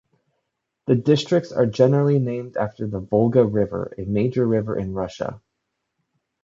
The 0.87 0.95
districts 0.95 1.51
are 1.51 1.67
generally 1.67 2.17
named 2.17 2.57
after 2.57 2.87
the 2.87 2.99
Volga 2.99 3.45
River, 3.45 3.93
a 3.99 4.05
major 4.05 4.47
river 4.47 4.75
in 4.75 4.93
Russia. 4.93 5.39